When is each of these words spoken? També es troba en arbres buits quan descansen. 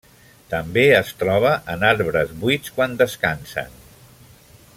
També 0.53 0.85
es 0.99 1.11
troba 1.19 1.51
en 1.75 1.85
arbres 1.91 2.33
buits 2.45 2.75
quan 2.79 2.97
descansen. 3.03 3.79